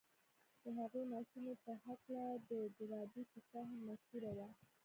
د 0.63 0.65
هغې 0.79 1.01
ماشومې 1.13 1.53
په 1.63 1.71
هکله 1.85 2.25
د 2.49 2.51
ډاربي 2.89 3.23
کيسه 3.31 3.59
هم 3.69 3.79
مشهوره 3.89 4.31
ده. 4.39 4.47